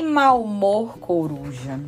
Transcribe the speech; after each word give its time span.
Que 0.00 0.06
mau 0.06 0.42
humor, 0.42 0.96
coruja. 0.98 1.78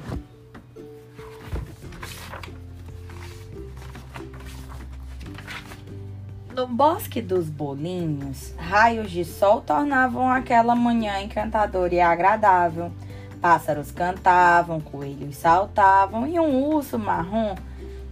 No 6.55 6.67
bosque 6.67 7.23
dos 7.23 7.49
bolinhos, 7.49 8.53
raios 8.59 9.11
de 9.11 9.25
sol 9.25 9.63
tornavam 9.63 10.29
aquela 10.29 10.77
manhã 10.77 11.23
encantadora 11.23 11.95
e 11.95 12.03
agradável. 12.03 12.93
Pássaros 13.41 13.91
cantavam, 13.91 14.79
coelhos 14.79 15.37
saltavam 15.37 16.27
e 16.27 16.39
um 16.39 16.67
urso 16.67 16.99
marrom, 16.99 17.55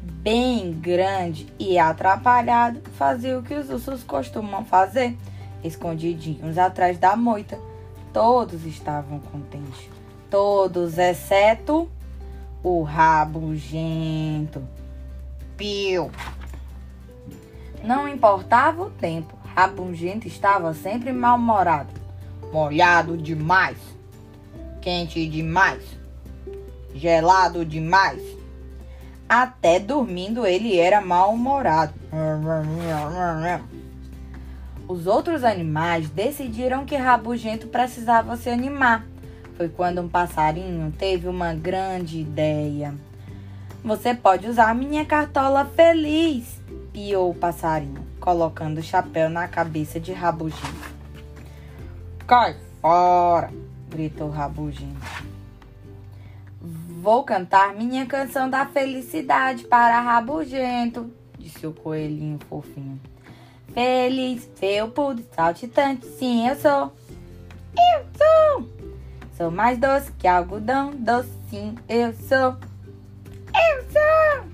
bem 0.02 0.72
grande 0.72 1.46
e 1.58 1.78
atrapalhado, 1.78 2.80
fazia 2.96 3.38
o 3.38 3.42
que 3.42 3.52
os 3.52 3.68
ursos 3.68 4.02
costumam 4.02 4.64
fazer, 4.64 5.14
escondidinhos 5.62 6.56
atrás 6.56 6.96
da 6.96 7.14
moita. 7.14 7.69
Todos 8.12 8.64
estavam 8.64 9.20
contentes, 9.20 9.88
todos 10.28 10.98
exceto 10.98 11.88
o 12.62 12.82
rabugento. 12.82 14.62
Piu! 15.56 16.10
Não 17.82 18.08
importava 18.08 18.82
o 18.82 18.90
tempo, 18.90 19.40
Rabugento 19.54 20.28
estava 20.28 20.72
sempre 20.72 21.12
mal-humorado, 21.12 21.90
molhado 22.52 23.16
demais, 23.16 23.78
quente 24.80 25.26
demais, 25.26 25.82
gelado 26.94 27.64
demais. 27.64 28.22
Até 29.28 29.78
dormindo 29.78 30.46
ele 30.46 30.78
era 30.78 31.00
mal-humorado. 31.00 31.94
Os 34.90 35.06
outros 35.06 35.44
animais 35.44 36.10
decidiram 36.10 36.84
que 36.84 36.96
Rabugento 36.96 37.68
precisava 37.68 38.36
se 38.36 38.50
animar. 38.50 39.06
Foi 39.56 39.68
quando 39.68 40.00
um 40.00 40.08
passarinho 40.08 40.90
teve 40.90 41.28
uma 41.28 41.54
grande 41.54 42.18
ideia. 42.18 42.92
Você 43.84 44.16
pode 44.16 44.48
usar 44.48 44.74
minha 44.74 45.04
cartola 45.04 45.64
feliz, 45.64 46.60
piou 46.92 47.30
o 47.30 47.34
passarinho, 47.36 48.04
colocando 48.18 48.78
o 48.78 48.82
chapéu 48.82 49.30
na 49.30 49.46
cabeça 49.46 50.00
de 50.00 50.12
Rabugento. 50.12 50.90
Cai 52.26 52.56
fora! 52.80 53.52
gritou 53.88 54.28
Rabugento. 54.28 55.06
Vou 57.00 57.22
cantar 57.22 57.76
minha 57.76 58.06
canção 58.06 58.50
da 58.50 58.66
felicidade 58.66 59.62
para 59.62 60.00
Rabugento, 60.00 61.08
disse 61.38 61.64
o 61.64 61.72
coelhinho 61.72 62.40
fofinho. 62.48 63.00
Feliz, 63.72 64.50
felpudo, 64.56 65.24
saltitante, 65.34 66.04
sim 66.06 66.48
eu 66.48 66.56
sou. 66.56 66.92
Eu 67.76 68.04
sou! 68.18 68.68
Sou 69.36 69.50
mais 69.50 69.78
doce 69.78 70.10
que 70.12 70.26
algodão, 70.26 70.92
sim 71.48 71.76
eu 71.88 72.12
sou. 72.12 72.56
Eu 73.54 73.84
sou! 73.92 74.44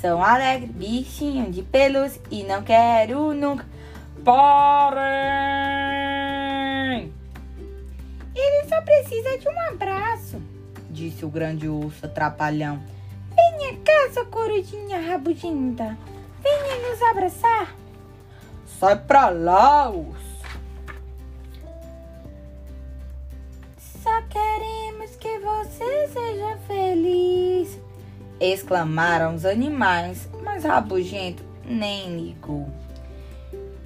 Sou 0.00 0.22
alegre, 0.22 0.68
bichinho 0.68 1.50
de 1.50 1.62
pelúcia 1.62 2.22
e 2.30 2.44
não 2.44 2.62
quero 2.62 3.34
nunca. 3.34 3.66
Parem! 4.24 5.02
Ele 8.34 8.68
só 8.68 8.80
precisa 8.82 9.36
de 9.38 9.48
um 9.48 9.60
abraço, 9.68 10.40
disse 10.90 11.24
o 11.24 11.28
grande 11.28 11.68
urso 11.68 12.06
atrapalhão. 12.06 12.80
Venha 13.34 13.76
cá, 13.84 14.10
sua 14.12 14.24
corujinha 14.26 15.00
rabugenta. 15.00 15.98
Venha 16.40 16.88
nos 16.88 17.02
abraçar. 17.02 17.81
Sai 18.82 18.96
pra 18.96 19.30
lá, 19.30 19.88
urso. 19.90 20.42
Só 23.78 24.22
queremos 24.22 25.14
que 25.20 25.38
você 25.38 26.08
seja 26.08 26.58
feliz 26.66 27.78
exclamaram 28.40 29.36
os 29.36 29.44
animais, 29.44 30.28
mas 30.42 30.64
Rabugento 30.64 31.44
nem 31.64 32.16
ligou. 32.16 32.68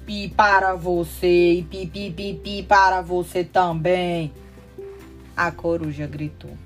Pi 0.03 0.29
para 0.29 0.73
você 0.73 1.53
e 1.53 1.61
pi, 1.61 1.85
pi, 1.85 2.09
pi, 2.09 2.33
pi 2.33 2.63
para 2.63 3.03
você 3.03 3.43
também, 3.43 4.33
a 5.35 5.51
coruja 5.51 6.07
gritou. 6.07 6.57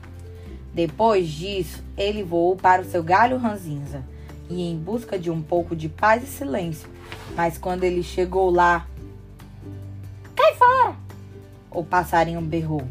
Depois 0.74 1.28
disso, 1.28 1.84
ele 1.98 2.24
voou 2.24 2.56
para 2.56 2.82
o 2.82 2.86
seu 2.86 3.04
galho 3.04 3.36
ranzinza 3.36 4.02
e 4.52 4.70
em 4.70 4.78
busca 4.78 5.18
de 5.18 5.32
um 5.32 5.42
pouco 5.42 5.76
de 5.76 5.88
paz 5.88 6.24
e 6.24 6.28
silêncio. 6.28 6.90
Mas 7.36 7.58
quando 7.58 7.84
ele 7.84 8.04
chegou 8.04 8.50
lá, 8.50 8.86
cai 10.36 10.54
fora! 10.56 10.96
O 11.72 11.84
passarinho 11.84 12.42
berrou. 12.42 12.84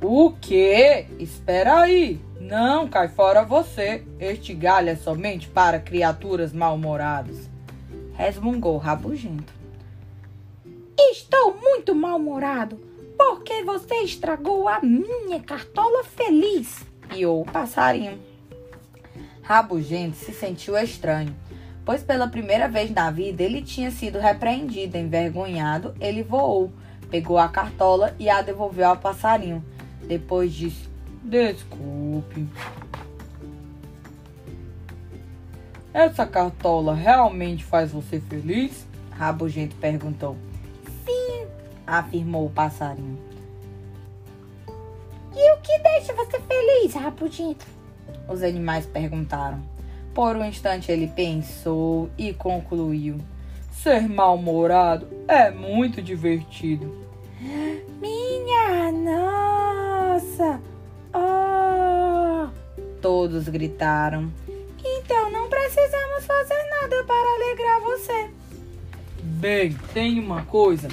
O 0.00 0.32
quê? 0.40 1.06
Espera 1.18 1.80
aí! 1.80 2.20
Não, 2.40 2.88
cai 2.88 3.08
fora 3.08 3.44
você. 3.44 4.04
Este 4.18 4.54
galho 4.54 4.88
é 4.88 4.96
somente 4.96 5.48
para 5.48 5.78
criaturas 5.78 6.52
mal-humoradas. 6.52 7.50
Resmungou 8.14 8.78
Rabugento. 8.78 9.52
Estou 10.98 11.56
muito 11.60 11.94
mal-humorado 11.94 12.80
porque 13.16 13.62
você 13.64 13.96
estragou 13.96 14.68
a 14.68 14.80
minha 14.80 15.40
cartola 15.40 16.04
feliz. 16.04 16.86
Piou 17.08 17.42
o 17.42 17.44
passarinho. 17.44 18.18
Rabugento 19.48 20.14
se 20.14 20.30
sentiu 20.34 20.76
estranho, 20.76 21.34
pois 21.82 22.02
pela 22.02 22.28
primeira 22.28 22.68
vez 22.68 22.90
na 22.90 23.10
vida 23.10 23.42
ele 23.42 23.62
tinha 23.62 23.90
sido 23.90 24.18
repreendido. 24.18 24.98
Envergonhado, 24.98 25.94
ele 25.98 26.22
voou, 26.22 26.70
pegou 27.10 27.38
a 27.38 27.48
cartola 27.48 28.14
e 28.18 28.28
a 28.28 28.42
devolveu 28.42 28.88
ao 28.88 28.98
passarinho. 28.98 29.64
Depois 30.06 30.52
disse: 30.52 30.86
Desculpe. 31.22 32.46
Essa 35.94 36.26
cartola 36.26 36.94
realmente 36.94 37.64
faz 37.64 37.90
você 37.90 38.20
feliz? 38.20 38.86
Rabugento 39.12 39.74
perguntou. 39.76 40.36
Sim, 41.06 41.46
afirmou 41.86 42.44
o 42.44 42.50
passarinho. 42.50 43.18
E 45.34 45.52
o 45.54 45.60
que 45.62 45.78
deixa 45.78 46.12
você 46.12 46.38
feliz, 46.38 46.92
Rabugento? 46.92 47.77
Os 48.28 48.42
animais 48.42 48.86
perguntaram. 48.86 49.62
Por 50.14 50.36
um 50.36 50.44
instante 50.44 50.92
ele 50.92 51.06
pensou 51.06 52.10
e 52.18 52.34
concluiu: 52.34 53.18
Ser 53.72 54.08
mal-humorado 54.08 55.08
é 55.26 55.50
muito 55.50 56.02
divertido. 56.02 57.06
Minha 58.00 58.92
nossa! 58.92 60.60
Oh! 61.14 62.48
Todos 63.00 63.48
gritaram. 63.48 64.30
Então 64.84 65.30
não 65.30 65.48
precisamos 65.48 66.26
fazer 66.26 66.62
nada 66.80 67.04
para 67.04 67.34
alegrar 67.34 67.80
você. 67.80 68.30
Bem, 69.22 69.76
tem 69.94 70.18
uma 70.18 70.44
coisa 70.44 70.88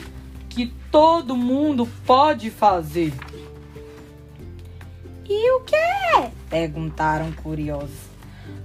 que 0.49 0.67
todo 0.91 1.35
mundo 1.35 1.87
pode 2.05 2.49
fazer. 2.49 3.11
E 5.27 5.51
o 5.51 5.61
que 5.61 5.75
é? 5.75 6.31
Perguntaram 6.49 7.31
curiosos. 7.31 8.15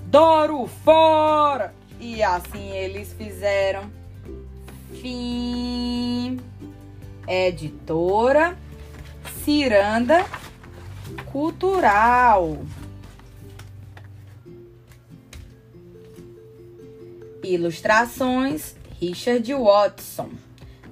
Doro 0.07 0.67
fora! 0.67 1.75
E 1.99 2.23
assim 2.23 2.71
eles 2.71 3.13
fizeram. 3.13 3.91
Fim. 5.01 6.39
Editora 7.27 8.59
Ciranda 9.45 10.27
Cultural. 11.31 12.59
Ilustrações 17.43 18.75
Richard 19.01 19.55
Watson. 19.55 20.31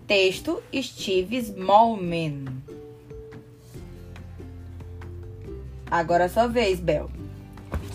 Texto 0.07 0.63
Steve 0.75 1.37
Smallman. 1.37 2.58
Agora 5.91 6.25
é 6.25 6.29
sua 6.29 6.47
vez, 6.47 6.81
Bel. 6.81 7.11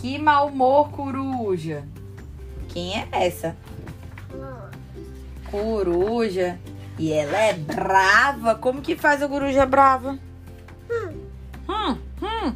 Que 0.01 0.18
mau 0.18 0.48
humor, 0.48 0.90
coruja. 0.90 1.88
Quem 2.69 3.00
é 3.00 3.07
essa? 3.12 3.56
Coruja. 5.50 6.60
E 6.98 7.12
ela 7.12 7.38
é 7.38 7.54
brava. 7.54 8.56
Como 8.56 8.81
que 8.81 8.95
faz 8.95 9.22
a 9.22 9.28
coruja 9.28 9.66
brava? 9.66 10.18
Hum, 10.90 11.98
hum. 12.22 12.56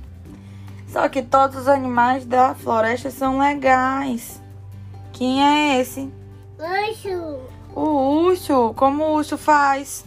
Só 0.87 1.07
que 1.09 1.21
todos 1.21 1.57
os 1.57 1.67
animais 1.67 2.25
da 2.25 2.55
floresta 2.55 3.11
são 3.11 3.39
legais. 3.39 4.41
Quem 5.13 5.43
é 5.43 5.79
esse? 5.79 6.11
Urso. 6.57 7.39
O 7.75 8.25
urso. 8.25 8.73
Como 8.75 9.03
o 9.03 9.13
urso 9.15 9.37
faz? 9.37 10.05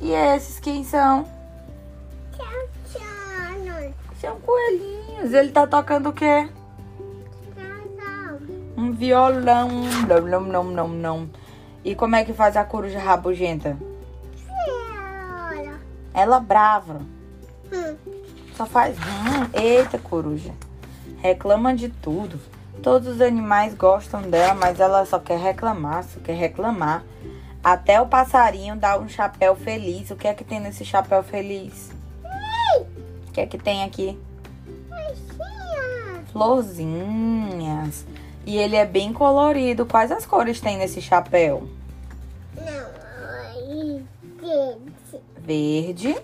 E 0.00 0.12
esses 0.12 0.60
quem 0.60 0.84
são? 0.84 1.37
São 4.20 4.38
coelhinhos. 4.40 5.32
Ele 5.32 5.50
tá 5.50 5.66
tocando 5.66 6.10
o 6.10 6.12
quê? 6.12 6.48
Um 8.76 8.92
violão. 8.92 9.68
Não, 10.06 10.20
não, 10.20 10.40
não, 10.40 10.64
não, 10.64 10.88
não. 10.88 11.30
E 11.84 11.94
como 11.94 12.16
é 12.16 12.24
que 12.24 12.32
faz 12.32 12.56
a 12.56 12.64
coruja 12.64 12.98
rabugenta? 12.98 13.76
tchau. 14.46 15.74
Ela 16.14 16.40
brava. 16.40 17.00
Hum. 17.72 17.96
Só 18.54 18.66
faz 18.66 18.96
hum. 18.98 19.50
Eita, 19.52 19.98
coruja. 19.98 20.52
Reclama 21.18 21.74
de 21.74 21.88
tudo. 21.88 22.40
Todos 22.82 23.08
os 23.08 23.20
animais 23.20 23.74
gostam 23.74 24.22
dela, 24.22 24.54
mas 24.54 24.78
ela 24.78 25.04
só 25.04 25.18
quer 25.18 25.38
reclamar, 25.38 26.04
só 26.04 26.20
quer 26.20 26.34
reclamar. 26.34 27.04
Até 27.62 28.00
o 28.00 28.06
passarinho 28.06 28.76
dá 28.76 28.98
um 28.98 29.08
chapéu 29.08 29.56
feliz. 29.56 30.10
O 30.10 30.16
que 30.16 30.28
é 30.28 30.34
que 30.34 30.44
tem 30.44 30.60
nesse 30.60 30.84
chapéu 30.84 31.22
feliz? 31.22 31.90
O 33.38 33.40
que 33.40 33.44
é 33.44 33.46
que 33.46 33.58
tem 33.58 33.84
aqui? 33.84 34.18
Baixinha. 34.88 36.24
Florzinhas. 36.32 38.04
E 38.44 38.56
ele 38.56 38.74
é 38.74 38.84
bem 38.84 39.12
colorido. 39.12 39.86
Quais 39.86 40.10
as 40.10 40.26
cores 40.26 40.60
tem 40.60 40.76
nesse 40.76 41.00
chapéu? 41.00 41.68
Não, 42.56 44.04
gente. 44.42 44.84
Verde, 45.40 46.16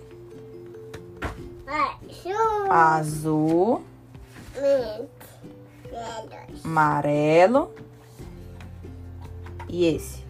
Azul. 2.69 2.69
azul, 2.69 3.84
amarelo 6.64 7.72
e 9.69 9.87
esse. 9.87 10.25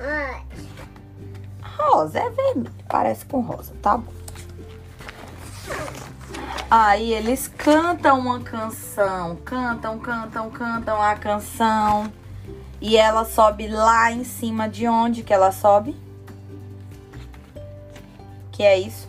Ai. 0.00 0.42
Rosa, 1.76 2.18
é 2.18 2.30
vermelho. 2.30 2.72
Parece 2.88 3.26
com 3.26 3.40
rosa, 3.42 3.74
tá 3.82 3.98
bom. 3.98 4.17
Aí 6.70 7.14
eles 7.14 7.48
cantam 7.48 8.18
uma 8.18 8.40
canção. 8.40 9.36
Cantam, 9.36 9.98
cantam, 9.98 10.50
cantam 10.50 11.00
a 11.00 11.14
canção. 11.14 12.12
E 12.78 12.96
ela 12.96 13.24
sobe 13.24 13.66
lá 13.68 14.12
em 14.12 14.22
cima 14.22 14.68
de 14.68 14.86
onde 14.86 15.22
que 15.22 15.32
ela 15.32 15.50
sobe? 15.50 15.96
Que 18.52 18.62
é 18.62 18.78
isso? 18.78 19.08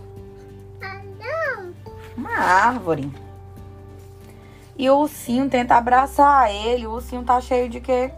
Ah, 0.82 1.02
não. 1.20 1.74
Uma 2.16 2.38
árvore. 2.38 3.12
E 4.78 4.90
o 4.90 5.00
ursinho 5.00 5.50
tenta 5.50 5.76
abraçar 5.76 6.50
ele. 6.50 6.88
O 6.88 6.92
ursinho 6.92 7.24
tá 7.24 7.42
cheio 7.42 7.68
de 7.68 7.82
quê? 7.82 8.10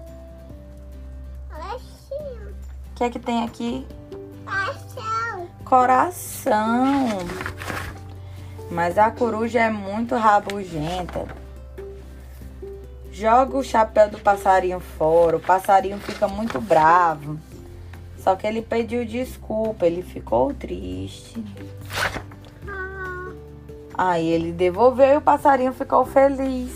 Baixinho. 1.49 2.49
O 2.91 2.93
que 2.95 3.03
é 3.03 3.09
que 3.09 3.17
tem 3.17 3.43
aqui? 3.43 3.87
Paixão. 4.45 5.47
coração. 5.65 7.07
Mas 8.71 8.97
a 8.97 9.11
coruja 9.11 9.59
é 9.59 9.69
muito 9.69 10.15
rabugenta. 10.15 11.27
Joga 13.11 13.57
o 13.57 13.63
chapéu 13.63 14.09
do 14.09 14.17
passarinho 14.17 14.79
fora. 14.79 15.35
O 15.35 15.41
passarinho 15.41 15.97
fica 15.97 16.25
muito 16.25 16.61
bravo. 16.61 17.37
Só 18.17 18.33
que 18.35 18.47
ele 18.47 18.61
pediu 18.61 19.05
desculpa, 19.05 19.85
ele 19.85 20.01
ficou 20.01 20.53
triste. 20.53 21.43
Aí 23.93 24.29
ele 24.29 24.53
devolveu 24.53 25.15
e 25.15 25.17
o 25.17 25.21
passarinho 25.21 25.73
ficou 25.73 26.05
feliz. 26.05 26.71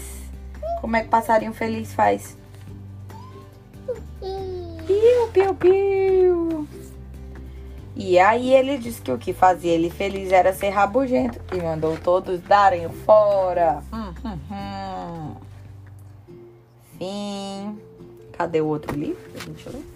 Como 0.82 0.98
é 0.98 1.02
que 1.02 1.08
o 1.08 1.12
passarinho 1.12 1.54
feliz 1.54 1.94
faz? 1.94 2.38
Piu, 4.86 5.28
piu, 5.32 5.56
piu. 5.56 6.68
E 7.96 8.20
aí 8.20 8.54
ele 8.54 8.78
disse 8.78 9.02
que 9.02 9.12
o 9.12 9.18
que 9.18 9.32
fazia 9.32 9.72
ele 9.72 9.90
feliz 9.90 10.32
era 10.32 10.52
ser 10.52 10.70
rabugento 10.70 11.40
e 11.54 11.62
mandou 11.62 11.98
todos 11.98 12.42
darem 12.42 12.90
fora. 12.90 13.82
Hum, 13.94 14.14
hum, 14.24 14.40
hum. 14.52 15.36
Fim. 16.98 17.80
Cadê 18.34 18.60
o 18.60 18.68
outro 18.68 18.98
livro 18.98 19.22
pra 19.32 19.42
gente 19.42 19.70
ler? 19.70 19.95